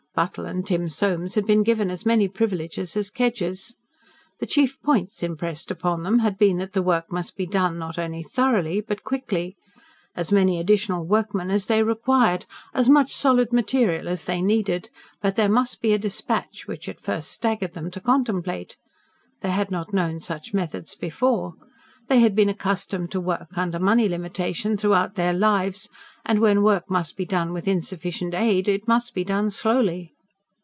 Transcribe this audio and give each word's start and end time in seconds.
Buttle 0.13 0.43
and 0.45 0.67
Tim 0.67 0.89
Soames 0.89 1.35
had 1.35 1.47
been 1.47 1.63
given 1.63 1.89
as 1.89 2.05
many 2.05 2.27
privileges 2.27 2.97
as 2.97 3.09
Kedgers. 3.09 3.75
The 4.39 4.45
chief 4.45 4.79
points 4.81 5.23
impressed 5.23 5.71
upon 5.71 6.03
them 6.03 6.19
had 6.19 6.37
been 6.37 6.57
that 6.57 6.73
the 6.73 6.81
work 6.83 7.09
must 7.13 7.37
be 7.37 7.45
done, 7.45 7.79
not 7.79 7.97
only 7.97 8.21
thoroughly, 8.21 8.81
but 8.81 9.05
quickly. 9.05 9.55
As 10.13 10.29
many 10.29 10.59
additional 10.59 11.05
workmen 11.07 11.49
as 11.49 11.67
they 11.67 11.81
required, 11.81 12.45
as 12.73 12.89
much 12.89 13.15
solid 13.15 13.53
material 13.53 14.09
as 14.09 14.25
they 14.25 14.41
needed, 14.41 14.89
but 15.21 15.37
there 15.37 15.49
must 15.49 15.81
be 15.81 15.93
a 15.93 15.97
despatch 15.97 16.67
which 16.67 16.89
at 16.89 16.99
first 16.99 17.29
it 17.29 17.31
staggered 17.31 17.71
them 17.73 17.89
to 17.91 18.01
contemplate. 18.01 18.75
They 19.39 19.51
had 19.51 19.71
not 19.71 19.93
known 19.93 20.19
such 20.19 20.53
methods 20.53 20.93
before. 20.93 21.53
They 22.07 22.19
had 22.19 22.35
been 22.35 22.49
accustomed 22.49 23.09
to 23.11 23.21
work 23.21 23.57
under 23.57 23.79
money 23.79 24.09
limitation 24.09 24.75
throughout 24.75 25.15
their 25.15 25.31
lives, 25.31 25.87
and, 26.25 26.39
when 26.39 26.61
work 26.63 26.89
must 26.89 27.15
be 27.15 27.25
done 27.25 27.53
with 27.53 27.69
insufficient 27.69 28.33
aid, 28.33 28.67
it 28.67 28.87
must 28.87 29.13
be 29.13 29.23
done 29.23 29.49
slowly. 29.49 30.11